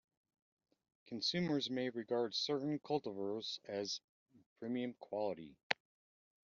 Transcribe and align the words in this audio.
Consumers 1.05 1.69
may 1.69 1.91
regard 1.91 2.33
certain 2.33 2.79
cultivars 2.79 3.59
as 3.67 4.01
"premium" 4.57 4.93
quality. 4.99 5.55